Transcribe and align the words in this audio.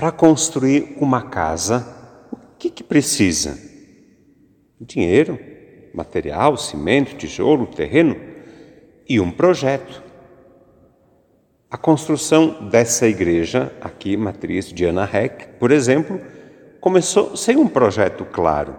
Para 0.00 0.10
construir 0.10 0.96
uma 0.98 1.20
casa, 1.20 1.86
o 2.32 2.56
que, 2.58 2.70
que 2.70 2.82
precisa? 2.82 3.58
Dinheiro, 4.80 5.38
material, 5.92 6.56
cimento, 6.56 7.16
tijolo, 7.16 7.66
terreno 7.66 8.16
e 9.06 9.20
um 9.20 9.30
projeto. 9.30 10.02
A 11.70 11.76
construção 11.76 12.70
dessa 12.70 13.06
igreja, 13.06 13.76
aqui, 13.78 14.16
matriz 14.16 14.72
de 14.72 14.86
Ana 14.86 15.04
Heck, 15.04 15.58
por 15.58 15.70
exemplo, 15.70 16.18
começou 16.80 17.36
sem 17.36 17.58
um 17.58 17.68
projeto 17.68 18.24
claro. 18.24 18.76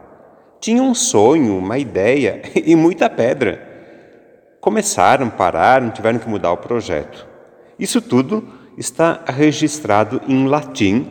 Tinha 0.59 0.81
um 0.81 0.95
sonho, 0.95 1.55
uma 1.55 1.77
ideia 1.77 2.41
e 2.65 2.75
muita 2.75 3.07
pedra. 3.07 3.61
Começaram, 4.59 5.29
pararam, 5.29 5.91
tiveram 5.91 6.17
que 6.17 6.27
mudar 6.27 6.51
o 6.51 6.57
projeto. 6.57 7.27
Isso 7.77 8.01
tudo 8.01 8.60
está 8.77 9.23
registrado 9.27 10.21
em 10.27 10.47
latim 10.47 11.07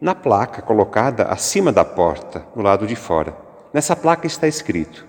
na 0.00 0.14
placa 0.14 0.60
colocada 0.62 1.24
acima 1.24 1.72
da 1.72 1.84
porta, 1.84 2.46
no 2.54 2.62
lado 2.62 2.86
de 2.86 2.96
fora. 2.96 3.36
Nessa 3.72 3.96
placa 3.96 4.26
está 4.26 4.46
escrito: 4.46 5.06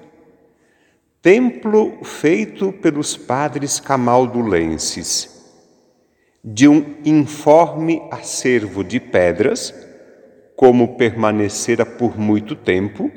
Templo 1.21 2.03
feito 2.03 2.71
pelos 2.71 3.17
padres 3.17 3.79
camaldulenses, 3.79 5.29
de 6.43 6.67
um 6.67 6.95
informe 7.03 8.01
acervo 8.11 8.83
de 8.83 8.99
pedras, 8.99 9.73
como 10.55 10.95
permanecera 10.95 11.85
por 11.85 12.17
muito 12.17 12.55
tempo, 12.55 13.11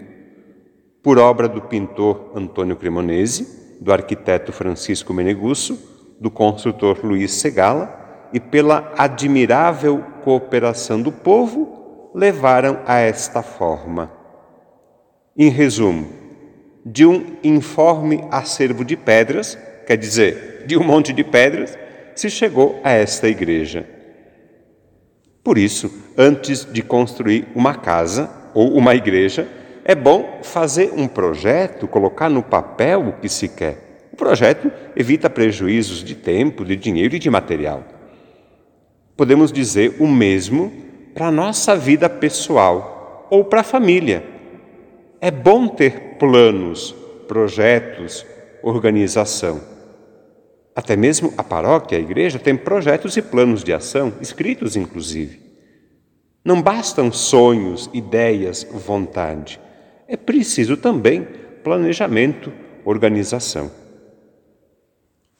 por 1.02 1.18
obra 1.18 1.48
do 1.48 1.62
pintor 1.62 2.32
Antônio 2.34 2.76
Cremonese, 2.76 3.76
do 3.80 3.92
arquiteto 3.92 4.52
Francisco 4.52 5.14
Menegusso, 5.14 6.16
do 6.20 6.30
construtor 6.30 7.04
Luiz 7.04 7.32
Segala 7.32 8.07
e 8.32 8.40
pela 8.40 8.92
admirável 8.96 10.04
cooperação 10.22 11.00
do 11.00 11.10
povo, 11.12 12.10
levaram 12.14 12.80
a 12.86 12.98
esta 12.98 13.42
forma. 13.42 14.10
Em 15.36 15.48
resumo, 15.50 16.08
de 16.84 17.06
um 17.06 17.36
informe 17.44 18.24
acervo 18.30 18.84
de 18.84 18.96
pedras, 18.96 19.58
quer 19.86 19.96
dizer, 19.96 20.64
de 20.66 20.76
um 20.76 20.82
monte 20.82 21.12
de 21.12 21.22
pedras, 21.22 21.78
se 22.14 22.28
chegou 22.28 22.80
a 22.82 22.90
esta 22.90 23.28
igreja. 23.28 23.86
Por 25.44 25.56
isso, 25.56 25.90
antes 26.16 26.64
de 26.64 26.82
construir 26.82 27.46
uma 27.54 27.74
casa 27.74 28.30
ou 28.52 28.76
uma 28.76 28.94
igreja, 28.94 29.48
é 29.84 29.94
bom 29.94 30.40
fazer 30.42 30.92
um 30.94 31.08
projeto, 31.08 31.88
colocar 31.88 32.28
no 32.28 32.42
papel 32.42 33.08
o 33.08 33.12
que 33.12 33.28
se 33.28 33.48
quer. 33.48 34.08
O 34.12 34.16
projeto 34.16 34.70
evita 34.94 35.30
prejuízos 35.30 36.02
de 36.02 36.14
tempo, 36.14 36.64
de 36.64 36.76
dinheiro 36.76 37.14
e 37.14 37.18
de 37.18 37.30
material. 37.30 37.97
Podemos 39.18 39.50
dizer 39.50 39.96
o 39.98 40.06
mesmo 40.06 40.72
para 41.12 41.26
a 41.26 41.32
nossa 41.32 41.74
vida 41.74 42.08
pessoal 42.08 43.26
ou 43.28 43.44
para 43.44 43.62
a 43.62 43.64
família. 43.64 44.24
É 45.20 45.28
bom 45.28 45.66
ter 45.66 46.16
planos, 46.20 46.94
projetos, 47.26 48.24
organização. 48.62 49.60
Até 50.72 50.94
mesmo 50.94 51.34
a 51.36 51.42
paróquia, 51.42 51.98
a 51.98 52.00
igreja, 52.00 52.38
tem 52.38 52.56
projetos 52.56 53.16
e 53.16 53.22
planos 53.22 53.64
de 53.64 53.72
ação, 53.72 54.12
escritos 54.20 54.76
inclusive. 54.76 55.40
Não 56.44 56.62
bastam 56.62 57.10
sonhos, 57.10 57.90
ideias, 57.92 58.64
vontade. 58.72 59.58
É 60.06 60.16
preciso 60.16 60.76
também 60.76 61.26
planejamento, 61.64 62.52
organização. 62.84 63.68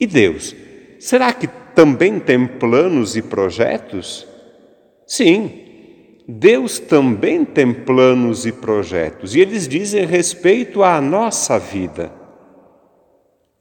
E 0.01 0.05
Deus? 0.05 0.53
Será 0.99 1.33
que 1.33 1.49
também 1.79 2.19
tem 2.19 2.45
planos 2.45 3.15
e 3.17 3.23
projetos? 3.23 4.27
Sim, 5.07 5.61
Deus 6.27 6.81
também 6.81 7.45
tem 7.45 7.73
planos 7.73 8.45
e 8.45 8.51
projetos, 8.51 9.37
e 9.37 9.41
eles 9.41 9.69
dizem 9.69 10.05
respeito 10.05 10.83
à 10.83 11.01
nossa 11.01 11.57
vida. 11.57 12.11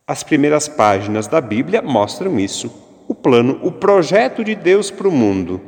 As 0.08 0.24
primeiras 0.24 0.68
páginas 0.68 1.28
da 1.28 1.40
Bíblia 1.40 1.80
mostram 1.84 2.40
isso. 2.40 2.74
O 3.08 3.14
plano, 3.14 3.60
o 3.62 3.72
projeto 3.72 4.44
de 4.44 4.56
Deus 4.56 4.90
para 4.90 5.08
o 5.08 5.12
mundo. 5.12 5.62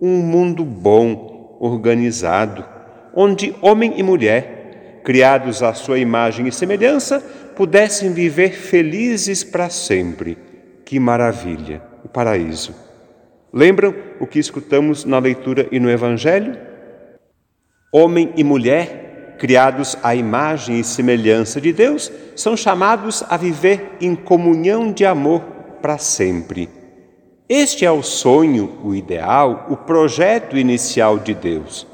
Um 0.00 0.22
mundo 0.22 0.64
bom, 0.64 1.58
organizado, 1.60 2.64
onde 3.14 3.54
homem 3.60 3.92
e 3.98 4.02
mulher, 4.02 5.02
criados 5.04 5.62
à 5.62 5.74
sua 5.74 5.98
imagem 5.98 6.48
e 6.48 6.52
semelhança, 6.52 7.20
pudessem 7.54 8.10
viver 8.14 8.52
felizes 8.52 9.44
para 9.44 9.68
sempre. 9.68 10.43
Que 10.84 11.00
maravilha! 11.00 11.82
O 12.04 12.08
paraíso. 12.08 12.74
Lembram 13.52 13.94
o 14.20 14.26
que 14.26 14.38
escutamos 14.38 15.04
na 15.04 15.18
leitura 15.18 15.66
e 15.70 15.80
no 15.80 15.90
Evangelho? 15.90 16.58
Homem 17.92 18.32
e 18.36 18.44
mulher, 18.44 19.36
criados 19.38 19.96
à 20.02 20.14
imagem 20.14 20.80
e 20.80 20.84
semelhança 20.84 21.60
de 21.60 21.72
Deus, 21.72 22.10
são 22.34 22.56
chamados 22.56 23.22
a 23.28 23.36
viver 23.36 23.92
em 24.00 24.14
comunhão 24.14 24.92
de 24.92 25.06
amor 25.06 25.40
para 25.80 25.96
sempre. 25.98 26.68
Este 27.48 27.86
é 27.86 27.90
o 27.90 28.02
sonho, 28.02 28.78
o 28.82 28.94
ideal, 28.94 29.66
o 29.70 29.76
projeto 29.76 30.56
inicial 30.58 31.18
de 31.18 31.32
Deus. 31.32 31.86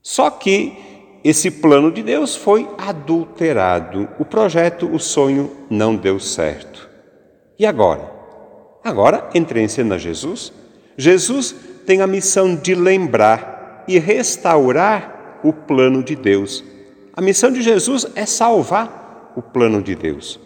Só 0.00 0.30
que 0.30 0.72
esse 1.24 1.50
plano 1.50 1.90
de 1.90 2.02
Deus 2.02 2.36
foi 2.36 2.68
adulterado. 2.78 4.08
O 4.18 4.24
projeto, 4.24 4.86
o 4.86 5.00
sonho 5.00 5.50
não 5.68 5.96
deu 5.96 6.20
certo. 6.20 6.88
E 7.58 7.64
agora? 7.64 8.13
Agora 8.84 9.30
entra 9.34 9.60
em 9.60 9.66
cena 9.66 9.98
Jesus 9.98 10.52
Jesus 10.96 11.54
tem 11.86 12.00
a 12.00 12.06
missão 12.06 12.54
de 12.54 12.74
lembrar 12.74 13.84
e 13.86 13.98
restaurar 13.98 15.40
o 15.42 15.52
plano 15.52 16.02
de 16.02 16.14
Deus. 16.14 16.64
A 17.12 17.20
missão 17.20 17.52
de 17.52 17.62
Jesus 17.62 18.06
é 18.14 18.24
salvar 18.24 19.32
o 19.36 19.42
plano 19.42 19.82
de 19.82 19.94
Deus. 19.94 20.40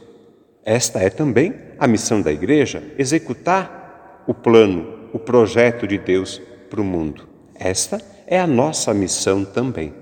Esta 0.64 0.98
é 0.98 1.10
também 1.10 1.54
a 1.78 1.86
missão 1.86 2.20
da 2.20 2.32
igreja, 2.32 2.82
executar 2.98 4.24
o 4.26 4.34
plano, 4.34 5.08
o 5.12 5.18
projeto 5.18 5.86
de 5.86 5.98
Deus 5.98 6.40
para 6.68 6.80
o 6.80 6.84
mundo. 6.84 7.28
Esta 7.54 8.00
é 8.26 8.38
a 8.38 8.46
nossa 8.46 8.92
missão 8.92 9.44
também. 9.44 9.94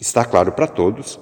Está 0.00 0.24
claro 0.24 0.52
para 0.52 0.66
todos 0.66 1.20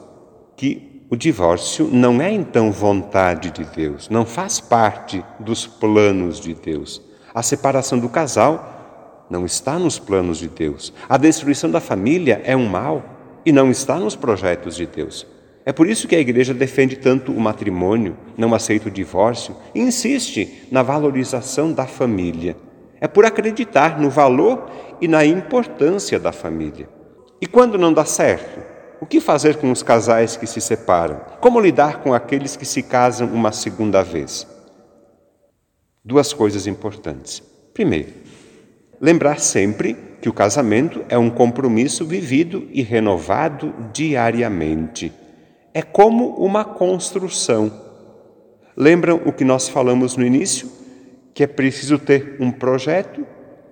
que 0.57 0.92
o 1.13 1.17
divórcio 1.17 1.91
não 1.93 2.23
é 2.23 2.33
então 2.33 2.73
vontade 2.73 3.51
de 3.51 3.65
Deus, 3.65 4.09
não 4.09 4.25
faz 4.25 4.61
parte 4.61 5.23
dos 5.39 5.67
planos 5.67 6.41
de 6.41 6.55
Deus. 6.55 7.03
A 7.35 7.43
separação 7.43 7.99
do 7.99 8.09
casal 8.09 9.27
não 9.29 9.45
está 9.45 9.79
nos 9.79 9.99
planos 9.99 10.39
de 10.39 10.49
Deus. 10.49 10.91
A 11.07 11.19
destruição 11.19 11.71
da 11.71 11.83
família 11.83 12.41
é 12.47 12.57
um 12.57 12.65
mal 12.65 13.05
e 13.45 13.53
não 13.53 13.71
está 13.71 13.97
nos 13.97 14.17
projetos 14.17 14.75
de 14.75 14.87
Deus. 14.87 15.27
É 15.67 15.71
por 15.71 15.87
isso 15.87 16.09
que 16.09 16.17
a 16.17 16.19
igreja 16.19 16.55
defende 16.55 16.97
tanto 16.97 17.31
o 17.31 17.39
matrimônio, 17.39 18.17
não 18.35 18.55
aceita 18.55 18.89
o 18.89 18.91
divórcio 18.91 19.55
e 19.75 19.81
insiste 19.81 20.67
na 20.71 20.83
valorização 20.83 21.75
da 21.75 21.87
família. 21.87 22.57
É 22.99 23.07
por 23.07 23.27
acreditar 23.27 24.01
no 24.01 24.09
valor 24.09 24.67
e 24.99 25.07
na 25.07 25.27
importância 25.27 26.19
da 26.19 26.33
família. 26.33 26.89
E 27.39 27.47
quando 27.47 27.77
não 27.77 27.93
dá 27.93 28.07
certo, 28.07 28.72
o 29.03 29.07
que 29.07 29.21
fazer 29.21 29.57
com 29.57 29.73
os 29.73 29.83
casais 29.83 30.37
que 30.37 30.47
se 30.47 30.61
separam? 30.61 31.21
Como 31.41 31.59
lidar 31.59 32.05
com 32.05 32.15
aqueles 32.15 32.55
que 32.55 32.65
se 32.65 32.85
casam 32.85 33.27
uma 33.33 33.51
segunda 33.51 34.01
vez? 34.01 34.47
Duas 36.05 36.33
coisas 36.33 36.69
importantes. 36.69 37.43
Primeiro, 37.75 38.13
lembrar 39.01 39.41
sempre 39.41 39.95
que 40.21 40.29
o 40.29 40.33
casamento 40.33 41.05
é 41.09 41.19
um 41.19 41.31
compromisso 41.31 42.07
vivido 42.07 42.69
e 42.71 42.81
renovado 42.81 43.75
diariamente. 43.93 45.13
É 45.75 45.83
como 45.83 46.37
uma 46.37 46.65
construção. 46.65 47.73
Lembram 48.77 49.21
o 49.27 49.33
que 49.33 49.45
nós 49.45 49.69
falamos 49.69 50.17
no 50.17 50.25
início? 50.25 50.71
Que 51.35 51.43
é 51.43 51.49
preciso 51.49 51.99
ter 51.99 52.37
um 52.39 52.53
projeto? 52.53 53.27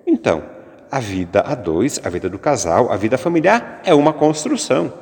Então, 0.05 0.43
a 0.91 0.99
vida 0.99 1.39
a 1.39 1.55
dois, 1.55 2.01
a 2.03 2.09
vida 2.09 2.29
do 2.29 2.37
casal, 2.37 2.91
a 2.91 2.97
vida 2.97 3.17
familiar 3.17 3.81
é 3.85 3.93
uma 3.93 4.11
construção 4.11 5.00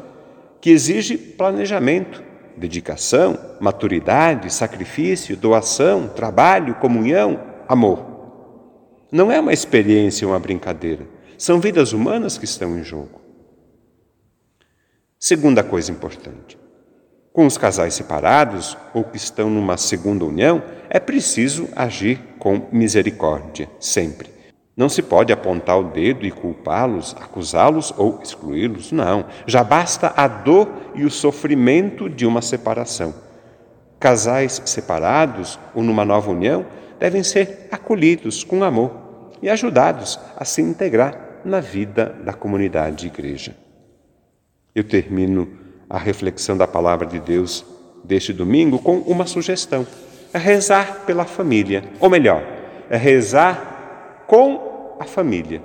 que 0.61 0.69
exige 0.69 1.17
planejamento, 1.17 2.23
dedicação, 2.57 3.37
maturidade, 3.59 4.53
sacrifício, 4.53 5.37
doação, 5.37 6.07
trabalho, 6.07 6.75
comunhão, 6.75 7.39
amor. 7.67 8.05
Não 9.11 9.31
é 9.31 9.39
uma 9.39 9.53
experiência, 9.53 10.27
uma 10.27 10.39
brincadeira. 10.39 11.07
São 11.37 11.59
vidas 11.59 11.93
humanas 11.93 12.37
que 12.37 12.45
estão 12.45 12.77
em 12.77 12.83
jogo. 12.83 13.21
Segunda 15.17 15.63
coisa 15.63 15.91
importante: 15.91 16.57
com 17.31 17.45
os 17.45 17.57
casais 17.57 17.93
separados 17.93 18.77
ou 18.93 19.03
que 19.03 19.17
estão 19.17 19.49
numa 19.49 19.77
segunda 19.77 20.25
união, 20.25 20.61
é 20.89 20.99
preciso 20.99 21.69
agir 21.75 22.19
com 22.37 22.67
misericórdia, 22.71 23.69
sempre. 23.79 24.38
Não 24.79 24.87
se 24.87 25.01
pode 25.01 25.33
apontar 25.33 25.77
o 25.77 25.83
dedo 25.83 26.25
e 26.25 26.31
culpá-los, 26.31 27.13
acusá-los 27.19 27.93
ou 27.97 28.21
excluí-los, 28.23 28.93
não. 28.93 29.25
Já 29.45 29.61
basta 29.61 30.13
a 30.15 30.25
dor 30.25 30.69
e 30.95 31.03
o 31.03 31.11
sofrimento 31.11 32.09
de 32.09 32.25
uma 32.25 32.41
separação. 32.41 33.13
Casais 33.99 34.61
separados 34.63 35.59
ou 35.75 35.83
numa 35.83 36.05
nova 36.05 36.31
união 36.31 36.65
devem 36.97 37.23
ser 37.23 37.67
acolhidos 37.69 38.45
com 38.45 38.63
amor 38.63 38.93
e 39.41 39.49
ajudados 39.49 40.17
a 40.37 40.45
se 40.45 40.61
integrar 40.61 41.41
na 41.43 41.59
vida 41.59 42.15
da 42.23 42.31
comunidade 42.31 43.07
igreja. 43.07 43.57
Eu 44.73 44.85
termino 44.85 45.59
a 45.89 45.97
reflexão 45.97 46.55
da 46.55 46.65
palavra 46.65 47.05
de 47.05 47.19
Deus 47.19 47.65
deste 48.01 48.31
domingo 48.31 48.79
com 48.79 48.99
uma 48.99 49.27
sugestão: 49.27 49.85
é 50.33 50.37
rezar 50.37 51.01
pela 51.05 51.25
família, 51.25 51.83
ou 51.99 52.09
melhor, 52.09 52.41
é 52.89 52.95
rezar 52.95 54.23
com 54.25 54.68
a 54.99 55.05
família 55.05 55.61